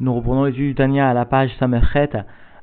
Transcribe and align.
Nous 0.00 0.14
reprenons 0.14 0.44
l'étude 0.44 0.68
du 0.68 0.74
Tania 0.76 1.10
à 1.10 1.12
la 1.12 1.24
page 1.24 1.50
Samerchet, 1.58 2.10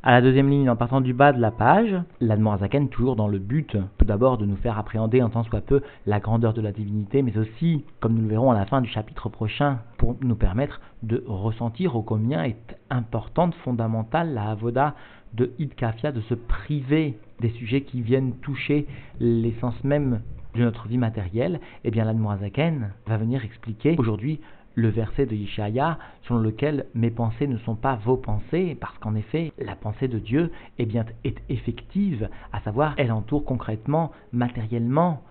à 0.03 0.11
la 0.11 0.21
deuxième 0.21 0.49
ligne 0.49 0.69
en 0.69 0.77
partant 0.77 1.01
du 1.01 1.13
bas 1.13 1.33
de 1.33 1.41
la 1.41 1.51
page. 1.51 1.93
L'Admorazaken, 2.21 2.87
toujours 2.87 3.17
dans 3.17 3.27
le 3.27 3.39
but, 3.39 3.75
tout 3.97 4.05
d'abord 4.05 4.37
de 4.37 4.45
nous 4.45 4.55
faire 4.55 4.79
appréhender 4.79 5.21
en 5.21 5.27
tant 5.27 5.43
soit 5.43 5.59
peu 5.59 5.81
la 6.05 6.21
grandeur 6.21 6.53
de 6.53 6.61
la 6.61 6.71
divinité, 6.71 7.23
mais 7.23 7.37
aussi, 7.37 7.83
comme 7.99 8.13
nous 8.13 8.21
le 8.21 8.29
verrons 8.29 8.51
à 8.51 8.57
la 8.57 8.65
fin 8.65 8.79
du 8.79 8.87
chapitre 8.87 9.27
prochain, 9.27 9.79
pour 9.97 10.15
nous 10.21 10.35
permettre 10.37 10.79
de 11.03 11.25
ressentir 11.27 11.97
au 11.97 12.03
combien 12.03 12.45
est 12.45 12.77
importante, 12.89 13.53
fondamentale 13.65 14.33
la 14.33 14.51
avoda 14.51 14.95
de 15.33 15.51
Idkafia, 15.59 16.13
de 16.13 16.21
se 16.21 16.35
priver 16.35 17.19
des 17.41 17.49
sujets 17.49 17.81
qui 17.81 18.01
viennent 18.01 18.31
toucher 18.43 18.87
l'essence 19.19 19.83
même 19.83 20.21
de 20.55 20.61
notre 20.61 20.87
vie 20.87 20.97
matérielle, 20.97 21.59
eh 21.83 21.91
bien 21.91 22.05
l'Admorazaken 22.05 22.93
va 23.05 23.17
venir 23.17 23.43
expliquer 23.43 23.97
aujourd'hui 23.97 24.39
le 24.75 24.89
verset 24.89 25.25
de 25.25 25.35
Yeshaya 25.35 25.97
selon 26.23 26.39
lequel 26.39 26.85
mes 26.93 27.09
pensées 27.09 27.47
ne 27.47 27.57
sont 27.59 27.75
pas 27.75 27.95
vos 27.95 28.17
pensées, 28.17 28.77
parce 28.79 28.97
qu'en 28.99 29.15
effet, 29.15 29.53
la 29.57 29.75
pensée 29.75 30.07
de 30.07 30.19
Dieu 30.19 30.51
eh 30.77 30.85
bien, 30.85 31.05
est 31.23 31.41
effective, 31.49 32.29
à 32.53 32.59
savoir, 32.61 32.93
elle 32.97 33.11
entoure 33.11 33.45
concrètement, 33.45 34.11
matériellement, 34.31 35.21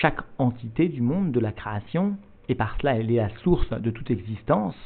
chaque 0.00 0.20
entité 0.38 0.88
du 0.88 1.02
monde, 1.02 1.32
de 1.32 1.40
la 1.40 1.52
création, 1.52 2.16
et 2.48 2.54
par 2.54 2.76
cela, 2.80 2.96
elle 2.96 3.10
est 3.10 3.16
la 3.16 3.28
source 3.42 3.70
de 3.70 3.90
toute 3.90 4.10
existence, 4.10 4.76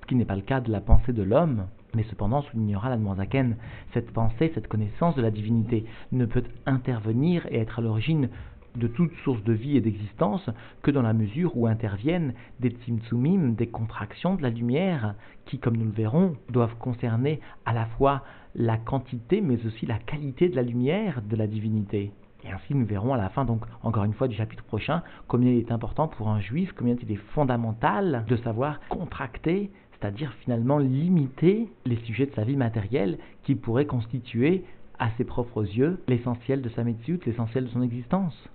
ce 0.00 0.06
qui 0.06 0.14
n'est 0.14 0.24
pas 0.24 0.36
le 0.36 0.42
cas 0.42 0.60
de 0.60 0.70
la 0.70 0.80
pensée 0.80 1.12
de 1.12 1.22
l'homme. 1.22 1.66
Mais 1.94 2.04
cependant, 2.04 2.42
soulignera 2.42 2.90
la 2.90 3.14
Zaken, 3.16 3.56
cette 3.94 4.12
pensée, 4.12 4.52
cette 4.54 4.68
connaissance 4.68 5.16
de 5.16 5.22
la 5.22 5.30
divinité 5.30 5.86
ne 6.12 6.26
peut 6.26 6.44
intervenir 6.66 7.46
et 7.50 7.58
être 7.58 7.78
à 7.78 7.82
l'origine 7.82 8.28
de 8.76 8.86
toute 8.86 9.12
source 9.24 9.42
de 9.44 9.52
vie 9.52 9.76
et 9.76 9.80
d'existence 9.80 10.48
que 10.82 10.90
dans 10.90 11.02
la 11.02 11.12
mesure 11.12 11.56
où 11.56 11.66
interviennent 11.66 12.34
des 12.60 12.70
tsimtsumim, 12.70 13.52
des 13.52 13.66
contractions 13.66 14.34
de 14.34 14.42
la 14.42 14.50
lumière, 14.50 15.14
qui, 15.46 15.58
comme 15.58 15.76
nous 15.76 15.86
le 15.86 15.90
verrons, 15.90 16.36
doivent 16.50 16.76
concerner 16.76 17.40
à 17.64 17.72
la 17.72 17.86
fois 17.86 18.22
la 18.54 18.76
quantité 18.76 19.40
mais 19.40 19.64
aussi 19.66 19.86
la 19.86 19.98
qualité 19.98 20.48
de 20.48 20.56
la 20.56 20.62
lumière 20.62 21.22
de 21.22 21.36
la 21.36 21.46
divinité. 21.46 22.12
Et 22.44 22.50
ainsi 22.50 22.74
nous 22.74 22.86
verrons 22.86 23.14
à 23.14 23.16
la 23.16 23.28
fin, 23.30 23.44
donc 23.44 23.62
encore 23.82 24.04
une 24.04 24.12
fois 24.12 24.28
du 24.28 24.36
chapitre 24.36 24.62
prochain, 24.64 25.02
combien 25.26 25.50
il 25.50 25.58
est 25.58 25.72
important 25.72 26.06
pour 26.06 26.28
un 26.28 26.40
juif, 26.40 26.72
combien 26.76 26.94
il 27.02 27.10
est 27.12 27.16
fondamental 27.34 28.24
de 28.28 28.36
savoir 28.36 28.80
contracter, 28.88 29.70
c'est-à-dire 29.92 30.32
finalement 30.44 30.78
limiter 30.78 31.68
les 31.84 31.96
sujets 32.04 32.26
de 32.26 32.34
sa 32.34 32.44
vie 32.44 32.56
matérielle 32.56 33.18
qui 33.42 33.56
pourraient 33.56 33.86
constituer 33.86 34.64
à 34.98 35.10
ses 35.16 35.24
propres 35.24 35.64
yeux 35.64 36.00
l'essentiel 36.06 36.62
de 36.62 36.68
sa 36.70 36.84
médecine, 36.84 37.18
l'essentiel 37.26 37.64
de 37.64 37.70
son 37.70 37.82
existence. 37.82 38.48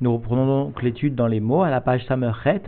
Nous 0.00 0.12
reprenons 0.12 0.64
donc 0.64 0.82
l'étude 0.82 1.14
dans 1.14 1.28
les 1.28 1.40
mots 1.40 1.62
à 1.62 1.70
la 1.70 1.80
page 1.80 2.04
Samerchet, 2.06 2.62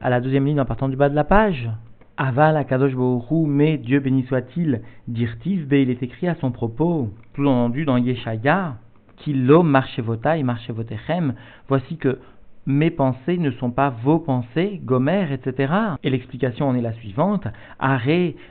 à 0.00 0.10
la 0.10 0.20
deuxième 0.20 0.46
ligne 0.46 0.60
en 0.60 0.64
partant 0.64 0.88
du 0.88 0.96
bas 0.96 1.08
de 1.08 1.14
la 1.14 1.24
page. 1.24 1.68
Aval 2.16 2.56
Akadosh 2.56 2.94
Bohru, 2.94 3.46
mais 3.46 3.78
Dieu 3.78 4.00
béni 4.00 4.24
soit-il, 4.24 4.82
dirtiv, 5.08 5.72
il 5.72 5.90
est 5.90 6.02
écrit 6.02 6.28
à 6.28 6.34
son 6.36 6.50
propos, 6.50 7.10
tout 7.34 7.46
entendu 7.46 7.84
dans 7.84 7.96
Yeshaya, 7.96 8.76
Kilo 9.16 9.62
marchevota 9.62 10.36
et 10.36 10.42
marchevotechem, 10.42 11.34
voici 11.68 11.96
que 11.96 12.18
mes 12.66 12.90
pensées 12.90 13.38
ne 13.38 13.50
sont 13.52 13.70
pas 13.70 13.90
vos 14.04 14.18
pensées, 14.18 14.80
Gomer, 14.84 15.32
etc. 15.32 15.72
Et 16.02 16.10
l'explication 16.10 16.68
en 16.68 16.74
est 16.74 16.82
la 16.82 16.92
suivante. 16.92 17.48
Are, 17.78 18.00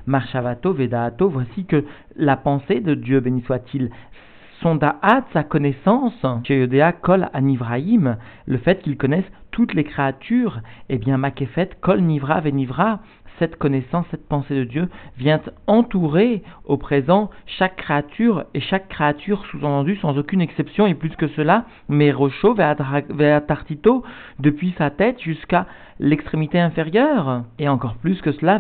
marchavato, 0.06 0.74
vedaato, 0.74 1.30
voici 1.30 1.66
que 1.66 1.86
la 2.16 2.36
pensée 2.36 2.82
de 2.82 2.94
Dieu 2.94 3.20
béni 3.20 3.42
soit-il 3.44 3.90
son 4.62 4.76
da'at, 4.76 5.24
sa 5.34 5.44
connaissance, 5.44 6.26
chez 6.46 6.68
kol 7.02 7.30
anivraim, 7.34 8.18
le 8.46 8.58
fait 8.58 8.82
qu'il 8.82 8.98
connaisse 8.98 9.26
toutes 9.52 9.74
les 9.74 9.84
créatures, 9.84 10.60
eh 10.90 10.98
bien, 10.98 11.18
makefet 11.18 11.70
kol 11.82 12.02
nivra 12.02 12.42
venivra, 12.42 13.00
cette 13.40 13.58
connaissance, 13.58 14.06
cette 14.10 14.28
pensée 14.28 14.56
de 14.56 14.64
Dieu 14.64 14.90
vient 15.18 15.42
entourer 15.68 16.44
au 16.66 16.78
présent 16.78 17.30
chaque 17.46 17.76
créature 17.76 18.46
et 18.54 18.62
chaque 18.62 18.88
créature 18.88 19.46
sous-entendu 19.52 19.96
sans 19.98 20.18
aucune 20.18 20.42
exception 20.42 20.88
et 20.88 20.96
plus 20.96 21.16
que 21.16 21.28
cela, 21.30 21.66
mais 21.88 22.12
Rocho 22.12 22.56
Tartito 22.56 24.04
depuis 24.40 24.74
sa 24.78 24.90
tête 24.90 25.22
jusqu'à 25.22 25.68
l'extrémité 26.00 26.60
inférieure 26.60 27.44
et 27.60 27.70
encore 27.70 27.96
plus 27.96 28.22
que 28.22 28.32
cela 28.32 28.60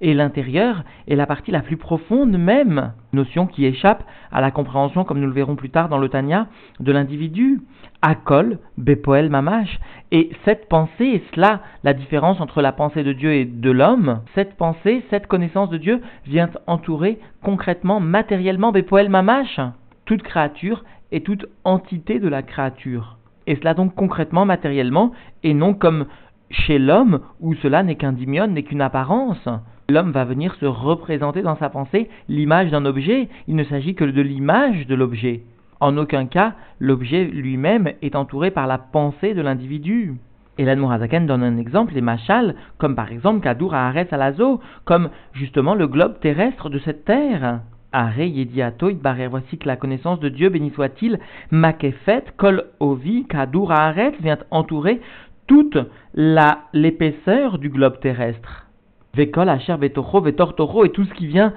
et 0.00 0.14
l'intérieur 0.14 0.84
est 1.08 1.16
la 1.16 1.26
partie 1.26 1.50
la 1.50 1.60
plus 1.60 1.76
profonde 1.76 2.36
même, 2.36 2.92
notion 3.12 3.46
qui 3.46 3.66
échappe 3.66 4.04
à 4.32 4.40
la 4.40 4.50
compréhension 4.50 5.04
comme 5.04 5.20
nous 5.20 5.26
le 5.26 5.32
verrons 5.32 5.56
plus 5.56 5.70
tard 5.70 5.88
dans 5.88 5.98
le 5.98 6.08
Tanya 6.08 6.46
de 6.78 6.92
l'individu. 6.92 7.60
Akol, 8.02 8.58
Bepoel 8.78 9.28
Mamash. 9.28 9.78
Et 10.10 10.30
cette 10.44 10.68
pensée, 10.68 11.04
et 11.04 11.24
cela 11.34 11.60
la 11.84 11.92
différence 11.92 12.40
entre 12.40 12.62
la 12.62 12.72
pensée 12.72 13.04
de 13.04 13.12
Dieu 13.12 13.32
et 13.32 13.44
de 13.44 13.70
l'homme, 13.70 14.22
cette 14.34 14.56
pensée, 14.56 15.04
cette 15.10 15.26
connaissance 15.26 15.70
de 15.70 15.76
Dieu 15.76 16.00
vient 16.26 16.50
entourer 16.66 17.18
concrètement, 17.42 18.00
matériellement 18.00 18.72
Bepoel 18.72 19.10
Mamash, 19.10 19.60
toute 20.06 20.22
créature 20.22 20.84
et 21.12 21.22
toute 21.22 21.46
entité 21.64 22.18
de 22.18 22.28
la 22.28 22.42
créature. 22.42 23.19
Et 23.50 23.56
cela 23.56 23.74
donc 23.74 23.96
concrètement, 23.96 24.44
matériellement, 24.44 25.10
et 25.42 25.54
non 25.54 25.74
comme 25.74 26.06
chez 26.50 26.78
l'homme 26.78 27.18
où 27.40 27.54
cela 27.54 27.82
n'est 27.82 27.96
qu'un 27.96 28.12
dimion, 28.12 28.46
n'est 28.46 28.62
qu'une 28.62 28.80
apparence. 28.80 29.48
L'homme 29.88 30.12
va 30.12 30.24
venir 30.24 30.54
se 30.60 30.66
représenter 30.66 31.42
dans 31.42 31.56
sa 31.56 31.68
pensée 31.68 32.08
l'image 32.28 32.70
d'un 32.70 32.84
objet, 32.84 33.28
il 33.48 33.56
ne 33.56 33.64
s'agit 33.64 33.96
que 33.96 34.04
de 34.04 34.22
l'image 34.22 34.86
de 34.86 34.94
l'objet. 34.94 35.42
En 35.80 35.98
aucun 35.98 36.26
cas, 36.26 36.52
l'objet 36.78 37.24
lui-même 37.24 37.90
est 38.02 38.14
entouré 38.14 38.52
par 38.52 38.68
la 38.68 38.78
pensée 38.78 39.34
de 39.34 39.42
l'individu. 39.42 40.14
Et 40.56 40.64
l'Admorazaken 40.64 41.26
donne 41.26 41.42
un 41.42 41.58
exemple, 41.58 41.94
les 41.94 42.02
machals, 42.02 42.54
comme 42.78 42.94
par 42.94 43.10
exemple 43.10 43.40
Kadour 43.40 43.74
Aharet 43.74 44.14
Alazo, 44.14 44.60
comme 44.84 45.10
justement 45.32 45.74
le 45.74 45.88
globe 45.88 46.20
terrestre 46.20 46.70
de 46.70 46.78
cette 46.78 47.04
terre. 47.04 47.62
Voici 47.92 49.58
que 49.58 49.66
la 49.66 49.76
connaissance 49.76 50.20
de 50.20 50.28
Dieu, 50.28 50.48
béni 50.48 50.70
soit-il, 50.70 51.18
Makefet, 51.50 52.24
Kol 52.36 52.64
Ovi, 52.78 53.26
Kadour 53.26 53.72
vient 54.20 54.38
entourer 54.50 55.00
toute 55.46 55.78
l'épaisseur 56.14 57.58
du 57.58 57.68
globe 57.68 57.98
terrestre. 58.00 58.66
Vekol 59.14 59.48
Asher 59.48 59.76
Vetocho 59.76 60.20
Vetortoro, 60.20 60.84
et 60.84 60.90
tout 60.90 61.04
ce 61.04 61.14
qui 61.14 61.26
vient 61.26 61.52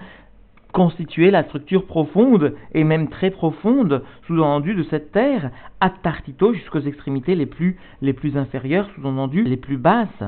constituer 0.72 1.30
la 1.30 1.44
structure 1.44 1.86
profonde 1.86 2.56
et 2.74 2.84
même 2.84 3.10
très 3.10 3.30
profonde, 3.30 4.04
sous-entendu 4.26 4.74
de 4.74 4.82
cette 4.90 5.12
terre, 5.12 5.52
à 5.80 5.92
Tartito 5.92 6.52
jusqu'aux 6.54 6.80
extrémités 6.80 7.36
les 7.36 7.46
plus, 7.46 7.78
les 8.02 8.14
plus 8.14 8.36
inférieures, 8.38 8.90
sous-entendu 8.96 9.44
les 9.44 9.58
plus 9.58 9.78
basses. 9.78 10.24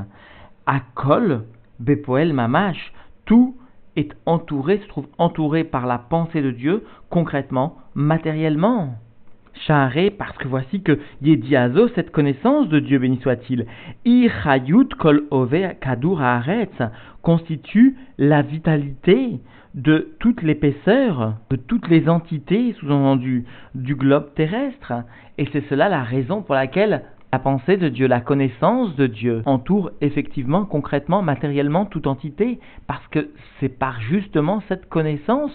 À 0.67 0.81
Kol, 0.93 1.45
Bepoel 1.79 2.31
Mamash, 2.33 2.93
tout 3.25 3.55
est 3.95 4.11
entouré, 4.25 4.79
se 4.79 4.88
trouve 4.88 5.07
entouré 5.17 5.63
par 5.63 5.85
la 5.85 5.97
pensée 5.97 6.41
de 6.41 6.51
Dieu, 6.51 6.83
concrètement, 7.09 7.78
matériellement. 7.94 8.95
Charé, 9.67 10.09
parce 10.09 10.38
que 10.38 10.50
voici 10.50 10.81
que 10.81 11.00
Yediazo, 11.22 11.88
cette 11.95 12.11
connaissance 12.11 12.67
de 12.67 12.79
Dieu 12.79 13.00
béni 13.00 13.19
soit-il, 13.22 13.66
Irayut 14.03 14.89
kol 15.00 15.23
ove 15.31 15.75
kadur 15.79 16.22
constitue 17.22 17.95
la 18.17 18.41
vitalité 18.41 19.39
de 19.73 20.16
toute 20.19 20.41
l'épaisseur, 20.41 21.35
de 21.50 21.55
toutes 21.55 21.89
les 21.89 22.07
entités, 22.09 22.75
sous-entendu, 22.79 23.45
du 23.75 23.95
globe 23.95 24.34
terrestre. 24.35 24.94
Et 25.38 25.47
c'est 25.51 25.67
cela 25.69 25.89
la 25.89 26.03
raison 26.03 26.41
pour 26.41 26.55
laquelle 26.55 27.03
la 27.35 27.40
pensée 27.40 27.75
de 27.75 27.90
Dieu, 27.90 28.07
la 28.07 28.22
connaissance 28.22 28.96
de 28.96 29.07
Dieu 29.07 29.41
entoure 29.46 29.91
effectivement, 30.00 30.63
concrètement, 30.63 31.22
matériellement 31.22 31.85
toute 31.85 32.07
entité, 32.07 32.62
parce 32.88 33.06
que 33.09 33.28
c'est 33.59 33.78
par 33.78 34.00
justement 34.00 34.63
cette 34.69 34.88
connaissance 34.88 35.51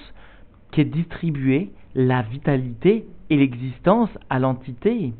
qu'est 0.72 0.84
distribuée 0.84 1.70
la 1.94 2.20
vitalité 2.20 3.06
et 3.30 3.36
l'existence 3.38 4.10
à 4.28 4.38
l'entité. 4.38 5.14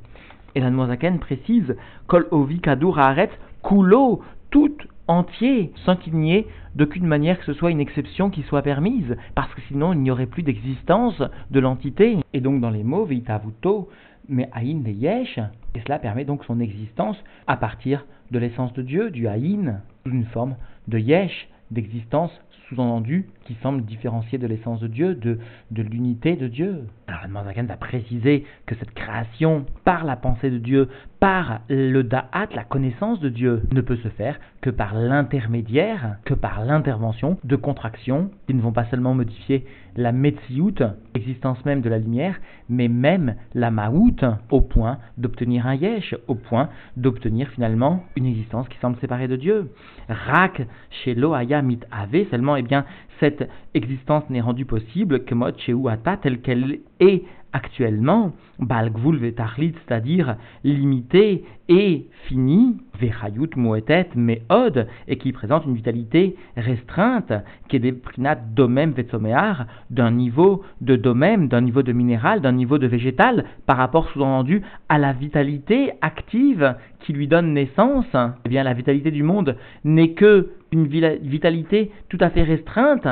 Et 0.55 0.61
la 0.61 0.69
Noazaken 0.69 1.19
précise 1.19 1.77
Kol 2.09 2.27
ovi 2.31 2.61
kadur 2.61 2.99
haaret 2.99 3.31
kulo, 3.63 4.21
tout 4.51 4.77
entier, 5.09 5.73
sans 5.87 5.97
qu'il 5.97 6.15
n'y 6.17 6.35
ait 6.35 6.47
d'aucune 6.75 7.07
manière 7.07 7.39
que 7.39 7.47
ce 7.47 7.55
soit 7.55 7.71
une 7.71 7.81
exception 7.81 8.29
qui 8.29 8.43
soit 8.43 8.61
permise, 8.61 9.17
parce 9.35 9.53
que 9.55 9.63
sinon 9.69 9.95
il 9.95 10.01
n'y 10.01 10.11
aurait 10.11 10.27
plus 10.27 10.43
d'existence 10.43 11.23
de 11.51 11.61
l'entité. 11.61 12.19
Et 12.35 12.43
donc 12.43 12.61
dans 12.61 12.69
les 12.69 12.85
mots, 12.85 13.07
Veitavuto, 13.07 13.89
mais 14.29 14.49
Aïn 14.53 14.83
de 14.83 14.91
Yesh, 14.91 15.39
et 15.75 15.81
cela 15.81 15.99
permet 15.99 16.25
donc 16.25 16.45
son 16.45 16.61
existence 16.61 17.17
à 17.47 17.57
partir 17.57 18.05
de 18.31 18.39
l'essence 18.39 18.73
de 18.73 18.83
Dieu, 18.83 19.11
du 19.11 19.29
Aïn, 19.29 19.81
sous 20.05 20.13
une 20.13 20.27
forme 20.27 20.57
de 20.89 20.99
Yesh, 20.99 21.49
d'existence 21.71 22.33
sous-entendu 22.69 23.29
qui 23.51 23.57
semble 23.65 23.83
différencier 23.85 24.39
de 24.39 24.47
l'essence 24.47 24.79
de 24.79 24.87
Dieu, 24.87 25.17
de, 25.17 25.41
de 25.73 25.83
l'unité 25.83 26.37
de 26.37 26.47
Dieu. 26.47 26.85
Alors 27.09 27.27
Manzakan 27.29 27.65
va 27.65 27.77
préciser 27.77 28.45
que 28.65 28.77
cette 28.77 28.95
création, 28.95 29.67
par 29.85 30.05
la 30.05 30.15
pensée 30.15 30.51
de 30.51 30.59
Dieu, 30.59 30.89
par 31.19 31.61
le 31.69 32.03
da'at, 32.03 32.47
la 32.55 32.63
connaissance 32.63 33.19
de 33.19 33.29
Dieu, 33.29 33.63
ne 33.73 33.81
peut 33.81 33.97
se 33.97 34.09
faire 34.09 34.39
que 34.61 34.71
par 34.71 34.95
l'intermédiaire, 34.95 36.19
que 36.25 36.35
par 36.35 36.65
l'intervention 36.65 37.39
de 37.43 37.57
contractions 37.57 38.31
qui 38.47 38.55
ne 38.55 38.63
vont 38.63 38.73
pas 38.73 38.85
seulement 38.85 39.15
modifier 39.15 39.67
la 39.97 40.13
metsiout, 40.13 40.75
l'existence 41.15 41.65
même 41.65 41.81
de 41.81 41.91
la 41.91 41.99
lumière, 41.99 42.39
mais 42.69 42.87
même 42.87 43.35
la 43.55 43.73
maout, 43.73 44.25
au 44.51 44.61
point 44.61 44.99
d'obtenir 45.19 45.67
un 45.67 45.75
yesh, 45.75 46.15
au 46.29 46.37
point 46.37 46.69
d'obtenir 46.97 47.49
finalement 47.49 48.05
une 48.15 48.27
existence 48.27 48.69
qui 48.69 48.79
semble 48.79 48.97
séparée 48.99 49.29
de 49.29 49.37
Dieu. 49.37 49.73
Rak, 50.09 50.63
chez 51.03 51.15
mit 51.15 51.81
ave, 51.91 52.29
seulement, 52.31 52.57
eh 52.57 52.63
bien, 52.63 52.85
cette 53.19 53.40
existence 53.75 54.29
n'est 54.31 54.41
rendue 54.41 54.65
possible 54.65 55.25
que 55.25 55.35
mot 55.35 55.47
Ata, 55.89 56.17
telle 56.17 56.41
qu'elle 56.41 56.81
est 57.01 57.25
actuellement, 57.53 58.33
Balgvul 58.59 59.19
c'est-à-dire 59.21 60.37
limité 60.65 61.45
et 61.69 62.07
fini, 62.27 62.77
Vechayut 63.01 63.51
Moetet 63.57 64.09
Meod, 64.15 64.87
et 65.09 65.17
qui 65.17 65.33
présente 65.33 65.65
une 65.67 65.75
vitalité 65.75 66.37
restreinte, 66.57 67.33
qui 67.69 67.77
est 67.77 67.81
des 67.81 67.93
prinat 67.93 68.35
domem 68.35 68.93
vetsomear, 68.93 69.67
d'un 69.91 70.11
niveau 70.11 70.63
de 70.81 70.97
domem, 70.97 71.49
d'un 71.49 71.61
niveau 71.61 71.83
de 71.83 71.93
minéral, 71.93 72.41
d'un 72.41 72.53
niveau 72.53 72.79
de 72.79 72.87
végétal, 72.87 73.45
par 73.67 73.77
rapport 73.77 74.09
sous-entendu 74.11 74.63
à 74.89 74.99
la 74.99 75.13
vitalité 75.13 75.93
active 76.03 76.77
qui 77.01 77.13
lui 77.13 77.29
donne 77.29 77.55
naissance. 77.55 78.15
Eh 78.45 78.49
bien, 78.49 78.63
la 78.63 78.75
vitalité 78.75 79.11
du 79.11 79.23
monde 79.23 79.57
n'est 79.85 80.13
que 80.13 80.51
une 80.73 80.87
vitalité 80.87 81.91
tout 82.09 82.19
à 82.21 82.31
fait 82.31 82.43
restreinte 82.43 83.07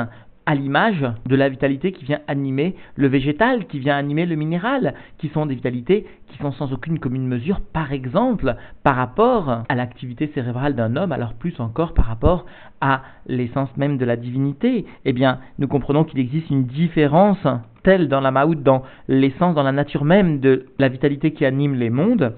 à 0.49 0.55
l'image 0.55 1.05
de 1.27 1.35
la 1.35 1.47
vitalité 1.47 1.91
qui 1.91 2.05
vient 2.05 2.21
animer 2.27 2.75
le 2.95 3.07
végétal, 3.07 3.67
qui 3.67 3.77
vient 3.77 3.95
animer 3.95 4.25
le 4.25 4.35
minéral, 4.35 4.95
qui 5.19 5.27
sont 5.27 5.45
des 5.45 5.53
vitalités 5.53 6.07
qui 6.27 6.39
sont 6.39 6.51
sans 6.53 6.73
aucune 6.73 6.97
commune 6.97 7.27
mesure, 7.27 7.59
par 7.61 7.93
exemple, 7.93 8.55
par 8.81 8.95
rapport 8.95 9.63
à 9.69 9.75
l'activité 9.75 10.31
cérébrale 10.33 10.73
d'un 10.73 10.95
homme, 10.95 11.11
alors 11.11 11.35
plus 11.35 11.59
encore 11.59 11.93
par 11.93 12.05
rapport 12.05 12.47
à 12.81 13.03
l'essence 13.27 13.69
même 13.77 13.99
de 13.99 14.05
la 14.05 14.15
divinité. 14.15 14.87
Eh 15.05 15.13
bien, 15.13 15.37
nous 15.59 15.67
comprenons 15.67 16.03
qu'il 16.03 16.19
existe 16.19 16.49
une 16.49 16.65
différence 16.65 17.45
telle 17.83 18.07
dans 18.07 18.21
la 18.21 18.31
Maout, 18.31 18.55
dans 18.55 18.81
l'essence, 19.07 19.53
dans 19.53 19.61
la 19.61 19.71
nature 19.71 20.03
même 20.03 20.39
de 20.39 20.65
la 20.79 20.89
vitalité 20.89 21.31
qui 21.31 21.45
anime 21.45 21.75
les 21.75 21.91
mondes, 21.91 22.35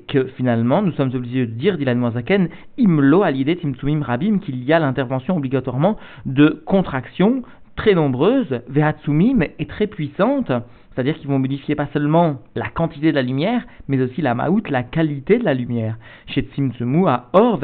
que 0.00 0.26
finalement 0.36 0.82
nous 0.82 0.92
sommes 0.92 1.14
obligés 1.14 1.46
de 1.46 1.52
dire, 1.52 1.78
dit 1.78 1.84
la 1.84 1.94
imlo 2.78 3.24
timtsumim 3.60 4.02
rabim, 4.02 4.38
qu'il 4.38 4.62
y 4.62 4.72
a 4.72 4.78
l'intervention 4.78 5.36
obligatoirement 5.36 5.96
de 6.24 6.62
contractions 6.66 7.42
très 7.76 7.94
nombreuses, 7.94 8.60
vehatsumim, 8.68 9.42
et 9.58 9.66
très 9.66 9.86
puissantes, 9.86 10.50
c'est-à-dire 10.96 11.18
qu'ils 11.18 11.28
vont 11.28 11.38
modifier 11.38 11.74
pas 11.74 11.88
seulement 11.92 12.38
la 12.54 12.70
quantité 12.70 13.10
de 13.10 13.16
la 13.16 13.22
lumière, 13.22 13.66
mais 13.86 14.00
aussi 14.00 14.22
la 14.22 14.34
maout, 14.34 14.62
la 14.70 14.82
qualité 14.82 15.36
de 15.38 15.44
la 15.44 15.52
lumière. 15.52 15.98
Chez 16.26 16.40
Tsimtsemu 16.40 17.06
à 17.06 17.28
Or 17.34 17.60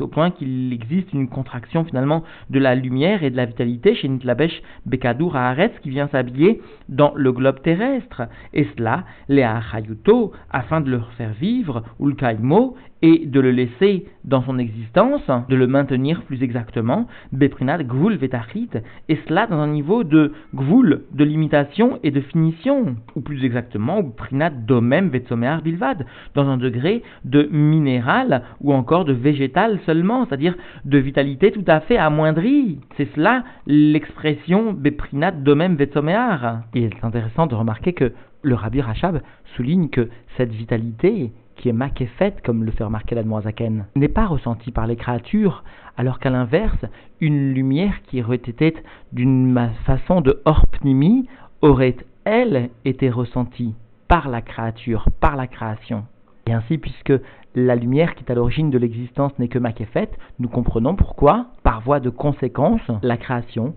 au 0.00 0.06
point 0.06 0.30
qu'il 0.30 0.72
existe 0.72 1.12
une 1.12 1.28
contraction 1.28 1.84
finalement 1.84 2.24
de 2.48 2.58
la 2.58 2.74
lumière 2.74 3.22
et 3.22 3.28
de 3.28 3.36
la 3.36 3.44
vitalité 3.44 3.94
chez 3.94 4.08
Nitlabesh 4.08 4.62
Bekadur 4.86 5.36
Haaretz 5.36 5.78
qui 5.82 5.90
vient 5.90 6.08
s'habiller 6.08 6.62
dans 6.88 7.12
le 7.14 7.32
globe 7.32 7.60
terrestre. 7.60 8.22
Et 8.54 8.66
cela, 8.76 9.04
les 9.28 9.42
Achayuto, 9.42 10.32
afin 10.50 10.80
de 10.80 10.90
leur 10.90 11.12
faire 11.12 11.34
vivre, 11.34 11.82
ou 11.98 12.06
le 12.06 12.14
Kaimo, 12.14 12.76
et 13.02 13.26
de 13.26 13.40
le 13.40 13.50
laisser 13.50 14.06
dans 14.24 14.42
son 14.42 14.58
existence, 14.58 15.22
de 15.48 15.56
le 15.56 15.66
maintenir 15.66 16.22
plus 16.22 16.42
exactement, 16.42 17.06
Beprinat 17.32 17.82
Gvul 17.84 18.16
Vetachit, 18.16 18.70
et 19.08 19.18
cela 19.26 19.46
dans 19.46 19.58
un 19.58 19.68
niveau 19.68 20.04
de 20.04 20.32
Gvul, 20.54 21.02
de 21.12 21.24
limitation 21.24 21.98
et 22.02 22.10
de 22.10 22.20
finition, 22.20 22.69
ou 23.16 23.20
plus 23.20 23.44
exactement, 23.44 24.02
Beprinat 24.02 24.50
Domem 24.50 25.08
Vetsomear 25.08 25.62
Bilvad, 25.62 26.06
dans 26.34 26.48
un 26.48 26.56
degré 26.56 27.02
de 27.24 27.48
minéral 27.50 28.42
ou 28.60 28.72
encore 28.72 29.04
de 29.04 29.12
végétal 29.12 29.78
seulement, 29.86 30.26
c'est-à-dire 30.26 30.54
de 30.84 30.98
vitalité 30.98 31.52
tout 31.52 31.64
à 31.66 31.80
fait 31.80 31.96
amoindrie. 31.96 32.80
C'est 32.96 33.08
cela 33.14 33.44
l'expression 33.66 34.72
Beprinat 34.72 35.32
Domem 35.32 35.76
Vetsomear. 35.76 36.62
Et 36.74 36.88
c'est 36.88 37.06
intéressant 37.06 37.46
de 37.46 37.54
remarquer 37.54 37.92
que 37.92 38.12
le 38.42 38.54
Rabbi 38.54 38.80
Rachab 38.80 39.20
souligne 39.56 39.88
que 39.88 40.08
cette 40.36 40.52
vitalité 40.52 41.32
qui 41.56 41.68
est 41.68 41.74
makefet, 41.74 42.34
comme 42.42 42.64
le 42.64 42.72
fait 42.72 42.84
remarquer 42.84 43.14
la 43.14 43.40
Zaken, 43.42 43.84
n'est 43.94 44.08
pas 44.08 44.26
ressentie 44.26 44.72
par 44.72 44.86
les 44.86 44.96
créatures, 44.96 45.62
alors 45.98 46.18
qu'à 46.18 46.30
l'inverse, 46.30 46.86
une 47.20 47.52
lumière 47.52 48.00
qui 48.04 48.22
aurait 48.22 48.36
été 48.36 48.74
d'une 49.12 49.70
façon 49.84 50.22
de 50.22 50.40
orpnimi 50.46 51.28
aurait, 51.60 51.96
elle, 52.30 52.70
été 52.84 53.10
ressentie 53.10 53.74
par 54.08 54.28
la 54.28 54.40
créature, 54.40 55.06
par 55.20 55.36
la 55.36 55.46
création. 55.46 56.04
Et 56.46 56.52
ainsi, 56.52 56.78
puisque 56.78 57.12
la 57.54 57.74
lumière 57.74 58.14
qui 58.14 58.24
est 58.24 58.30
à 58.30 58.34
l'origine 58.34 58.70
de 58.70 58.78
l'existence 58.78 59.36
n'est 59.38 59.48
que 59.48 59.58
makefet, 59.58 60.10
nous 60.38 60.48
comprenons 60.48 60.94
pourquoi, 60.94 61.46
par 61.62 61.80
voie 61.80 62.00
de 62.00 62.10
conséquence, 62.10 62.80
la 63.02 63.16
création 63.16 63.74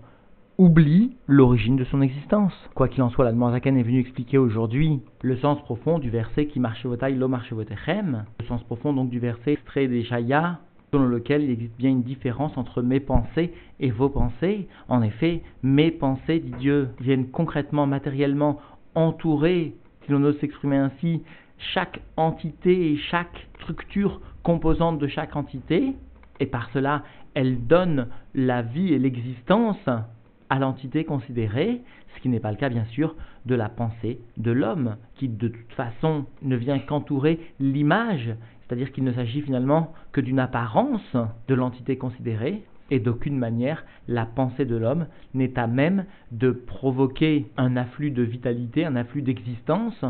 oublie 0.56 1.16
l'origine 1.26 1.76
de 1.76 1.84
son 1.84 2.00
existence. 2.00 2.52
Quoi 2.74 2.88
qu'il 2.88 3.02
en 3.02 3.10
soit, 3.10 3.30
la 3.30 3.50
Zaken 3.50 3.76
est 3.76 3.82
venu 3.82 3.98
expliquer 3.98 4.38
aujourd'hui 4.38 5.00
le 5.22 5.36
sens 5.38 5.60
profond 5.62 5.98
du 5.98 6.10
verset 6.10 6.46
qui 6.46 6.60
marche 6.60 6.86
votaille 6.86 7.16
lo 7.16 7.26
marche 7.26 7.52
votechem, 7.52 8.24
le 8.38 8.46
sens 8.46 8.62
profond 8.62 8.92
donc 8.92 9.10
du 9.10 9.18
verset 9.18 9.54
extrait 9.54 9.88
des 9.88 10.02
Jaya, 10.02 10.60
selon 10.94 11.08
lequel 11.08 11.42
il 11.42 11.50
existe 11.50 11.76
bien 11.76 11.90
une 11.90 12.04
différence 12.04 12.56
entre 12.56 12.80
mes 12.80 13.00
pensées 13.00 13.52
et 13.80 13.90
vos 13.90 14.08
pensées. 14.08 14.68
En 14.88 15.02
effet, 15.02 15.42
mes 15.64 15.90
pensées, 15.90 16.38
dit 16.38 16.54
Dieu, 16.60 16.90
viennent 17.00 17.30
concrètement, 17.30 17.84
matériellement 17.84 18.60
entourer, 18.94 19.74
si 20.04 20.12
l'on 20.12 20.22
ose 20.22 20.38
s'exprimer 20.38 20.76
ainsi, 20.76 21.22
chaque 21.58 22.00
entité 22.16 22.92
et 22.92 22.96
chaque 22.96 23.48
structure 23.60 24.20
composante 24.44 25.00
de 25.00 25.08
chaque 25.08 25.34
entité, 25.34 25.94
et 26.38 26.46
par 26.46 26.70
cela, 26.70 27.02
elles 27.34 27.66
donnent 27.66 28.06
la 28.36 28.62
vie 28.62 28.94
et 28.94 29.00
l'existence 29.00 29.88
à 30.50 30.58
l'entité 30.58 31.04
considérée, 31.04 31.82
ce 32.14 32.20
qui 32.20 32.28
n'est 32.28 32.40
pas 32.40 32.50
le 32.50 32.56
cas 32.56 32.68
bien 32.68 32.84
sûr 32.86 33.14
de 33.46 33.54
la 33.54 33.68
pensée 33.68 34.20
de 34.36 34.50
l'homme, 34.50 34.96
qui 35.16 35.28
de 35.28 35.48
toute 35.48 35.72
façon 35.72 36.26
ne 36.42 36.56
vient 36.56 36.78
qu'entourer 36.78 37.40
l'image, 37.60 38.34
c'est-à-dire 38.62 38.92
qu'il 38.92 39.04
ne 39.04 39.12
s'agit 39.12 39.42
finalement 39.42 39.92
que 40.12 40.20
d'une 40.20 40.38
apparence 40.38 41.16
de 41.48 41.54
l'entité 41.54 41.96
considérée, 41.96 42.64
et 42.90 43.00
d'aucune 43.00 43.38
manière 43.38 43.84
la 44.08 44.26
pensée 44.26 44.66
de 44.66 44.76
l'homme 44.76 45.06
n'est 45.32 45.58
à 45.58 45.66
même 45.66 46.04
de 46.32 46.50
provoquer 46.50 47.46
un 47.56 47.76
afflux 47.76 48.10
de 48.10 48.22
vitalité, 48.22 48.84
un 48.84 48.96
afflux 48.96 49.22
d'existence, 49.22 50.04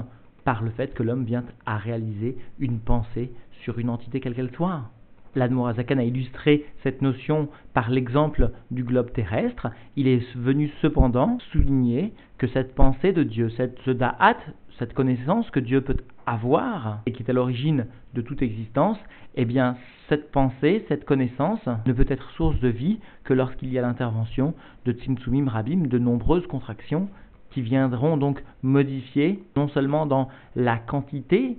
par 0.45 0.63
le 0.63 0.71
fait 0.71 0.93
que 0.93 1.03
l'homme 1.03 1.25
vient 1.25 1.45
à 1.67 1.79
réaliser 1.79 2.37
une 2.59 2.79
pensée 2.79 3.33
sur 3.63 3.79
une 3.79 3.89
entité 3.89 4.21
quelle 4.21 4.35
qu'elle 4.35 4.55
soit. 4.55 4.91
L'Admorazakan 5.35 5.99
a 5.99 6.05
illustré 6.05 6.65
cette 6.83 7.03
notion 7.03 7.49
par 7.73 7.91
l'exemple 7.91 8.51
du 8.71 8.85
globe 8.85 9.13
terrestre. 9.13 9.69
Il 9.97 10.07
est 10.07 10.25
venu 10.37 10.71
cependant 10.81 11.39
souligner 11.53 12.13
que 12.39 12.47
cette 12.47 12.75
pensée 12.75 13.13
de 13.13 13.23
Dieu, 13.23 13.51
cette 13.51 13.79
ce 13.85 13.91
da'at, 13.91 14.37
cette 14.79 14.95
connaissance 14.95 15.51
que 15.51 15.61
Dieu 15.61 15.81
peut 15.81 15.97
avoir 16.27 17.01
et 17.07 17.13
qui 17.13 17.23
est 17.23 17.31
à 17.31 17.33
l'origine 17.33 17.87
de 18.15 18.23
toute 18.23 18.43
existence, 18.43 18.99
eh 19.35 19.45
bien, 19.45 19.77
cette 20.09 20.31
pensée, 20.31 20.85
cette 20.89 21.05
connaissance 21.05 21.61
ne 21.87 21.93
peut 21.93 22.07
être 22.09 22.31
source 22.31 22.59
de 22.61 22.69
vie 22.69 22.99
que 23.25 23.35
lorsqu'il 23.35 23.73
y 23.73 23.79
a 23.79 23.83
l'intervention 23.83 24.55
de 24.85 24.93
Tsimtsumim 24.93 25.49
Rabim, 25.49 25.87
de 25.87 25.99
nombreuses 25.99 26.47
contractions 26.47 27.09
qui 27.51 27.63
viendront 27.63 28.17
donc 28.17 28.43
modifier 28.63 29.43
non 29.57 29.69
seulement 29.69 30.07
dans 30.07 30.29
la 30.57 30.77
quantité, 30.77 31.59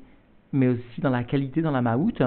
mais 0.52 0.68
aussi 0.68 1.02
dans 1.02 1.10
la 1.10 1.24
qualité 1.24 1.62
dans 1.62 1.72
la 1.72 1.82
maout, 1.82 2.22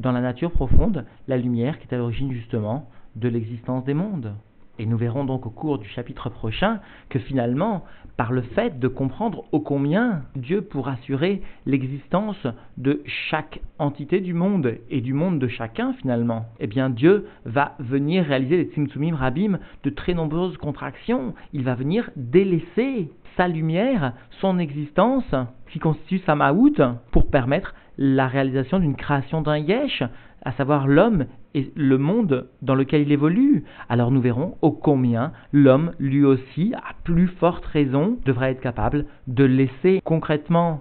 dans 0.00 0.12
la 0.12 0.20
nature 0.20 0.50
profonde 0.50 1.04
la 1.28 1.36
lumière 1.36 1.78
qui 1.78 1.86
est 1.86 1.94
à 1.94 1.98
l'origine 1.98 2.32
justement 2.32 2.88
de 3.16 3.28
l'existence 3.28 3.84
des 3.84 3.94
mondes. 3.94 4.34
Et 4.78 4.86
nous 4.86 4.96
verrons 4.96 5.24
donc 5.24 5.44
au 5.44 5.50
cours 5.50 5.78
du 5.78 5.86
chapitre 5.88 6.30
prochain 6.30 6.80
que 7.10 7.18
finalement, 7.18 7.84
par 8.16 8.32
le 8.32 8.40
fait 8.40 8.78
de 8.78 8.88
comprendre 8.88 9.44
ô 9.52 9.60
combien 9.60 10.22
Dieu 10.36 10.62
pour 10.62 10.88
assurer 10.88 11.42
l'existence 11.66 12.46
de 12.78 13.02
chaque 13.30 13.60
entité 13.78 14.20
du 14.20 14.32
monde 14.32 14.78
et 14.88 15.02
du 15.02 15.12
monde 15.12 15.38
de 15.38 15.48
chacun 15.48 15.92
finalement, 15.92 16.46
eh 16.60 16.66
bien 16.66 16.88
Dieu 16.88 17.26
va 17.44 17.74
venir 17.78 18.24
réaliser 18.24 18.64
des 18.64 18.70
Tzimtzumim 18.72 19.14
Rabim 19.14 19.58
de 19.82 19.90
très 19.90 20.14
nombreuses 20.14 20.56
contractions. 20.56 21.34
Il 21.52 21.62
va 21.62 21.74
venir 21.74 22.10
délaisser 22.16 23.10
sa 23.36 23.48
lumière, 23.48 24.14
son 24.40 24.58
existence, 24.58 25.34
qui 25.70 25.78
constitue 25.78 26.20
sa 26.20 26.34
maout, 26.34 26.80
pour 27.10 27.30
permettre 27.30 27.74
la 28.00 28.26
réalisation 28.26 28.80
d'une 28.80 28.96
création 28.96 29.42
d'un 29.42 29.58
yesh, 29.58 30.02
à 30.42 30.52
savoir 30.52 30.88
l'homme 30.88 31.26
et 31.54 31.70
le 31.76 31.98
monde 31.98 32.48
dans 32.62 32.74
lequel 32.74 33.02
il 33.02 33.12
évolue. 33.12 33.64
Alors 33.88 34.10
nous 34.10 34.22
verrons 34.22 34.56
ô 34.62 34.72
combien 34.72 35.32
l'homme, 35.52 35.92
lui 36.00 36.24
aussi, 36.24 36.72
à 36.74 36.94
plus 37.04 37.28
forte 37.28 37.64
raison, 37.66 38.16
devrait 38.24 38.52
être 38.52 38.62
capable 38.62 39.04
de 39.26 39.44
laisser 39.44 40.00
concrètement, 40.02 40.80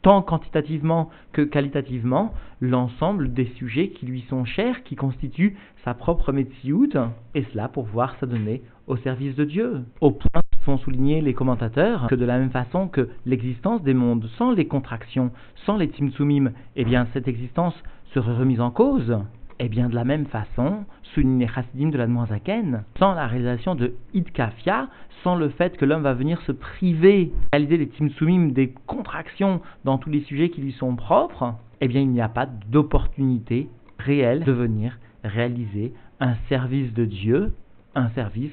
tant 0.00 0.22
quantitativement 0.22 1.10
que 1.32 1.42
qualitativement, 1.42 2.32
l'ensemble 2.60 3.34
des 3.34 3.46
sujets 3.56 3.90
qui 3.90 4.06
lui 4.06 4.24
sont 4.30 4.46
chers, 4.46 4.82
qui 4.84 4.96
constituent 4.96 5.56
sa 5.84 5.92
propre 5.92 6.32
métiout, 6.32 6.88
et 7.34 7.44
cela 7.52 7.68
pour 7.68 7.84
pouvoir 7.84 8.16
s'adonner 8.18 8.62
au 8.86 8.96
service 8.96 9.36
de 9.36 9.44
Dieu. 9.44 9.84
Au 10.00 10.12
point 10.12 10.42
font 10.64 10.78
souligner 10.78 11.20
les 11.20 11.34
commentateurs 11.34 12.06
que 12.08 12.14
de 12.14 12.24
la 12.24 12.38
même 12.38 12.50
façon 12.50 12.88
que 12.88 13.08
l'existence 13.26 13.82
des 13.82 13.94
mondes 13.94 14.28
sans 14.38 14.50
les 14.50 14.66
contractions, 14.66 15.30
sans 15.66 15.76
les 15.76 15.88
timsumim, 15.88 16.52
eh 16.76 16.84
bien 16.84 17.06
cette 17.12 17.28
existence 17.28 17.74
serait 18.12 18.34
remise 18.34 18.60
en 18.60 18.70
cause. 18.70 19.18
Eh 19.60 19.68
bien, 19.68 19.88
de 19.88 19.94
la 19.94 20.02
même 20.02 20.26
façon, 20.26 20.84
souligne 21.02 21.38
les 21.38 21.46
chassidim 21.46 21.90
de 21.90 21.96
la 21.96 22.08
Zaken, 22.26 22.82
sans 22.98 23.14
la 23.14 23.28
réalisation 23.28 23.76
de 23.76 23.94
Idkafia, 24.12 24.88
sans 25.22 25.36
le 25.36 25.48
fait 25.48 25.76
que 25.76 25.84
l'homme 25.84 26.02
va 26.02 26.12
venir 26.12 26.40
se 26.42 26.50
priver, 26.50 27.32
réaliser 27.52 27.78
des 27.78 27.86
timsumim, 27.86 28.48
des 28.48 28.74
contractions 28.86 29.60
dans 29.84 29.96
tous 29.96 30.10
les 30.10 30.22
sujets 30.22 30.50
qui 30.50 30.60
lui 30.60 30.72
sont 30.72 30.96
propres, 30.96 31.54
eh 31.80 31.86
bien, 31.86 32.00
il 32.00 32.10
n'y 32.10 32.20
a 32.20 32.28
pas 32.28 32.46
d'opportunité 32.46 33.68
réelle 34.00 34.42
de 34.42 34.50
venir 34.50 34.98
réaliser 35.22 35.92
un 36.18 36.34
service 36.48 36.92
de 36.92 37.04
Dieu 37.04 37.52
un 37.94 38.08
service 38.10 38.52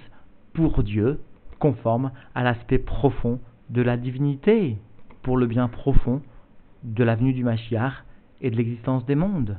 pour 0.53 0.83
Dieu, 0.83 1.19
conforme 1.61 2.11
à 2.35 2.43
l'aspect 2.43 2.79
profond 2.79 3.39
de 3.69 3.81
la 3.81 3.95
divinité, 3.95 4.77
pour 5.21 5.37
le 5.37 5.45
bien 5.45 5.69
profond 5.69 6.21
de 6.83 7.03
la 7.03 7.15
venue 7.15 7.33
du 7.33 7.43
Mashiach 7.43 8.03
et 8.41 8.49
de 8.49 8.57
l'existence 8.57 9.05
des 9.05 9.15
mondes. 9.15 9.57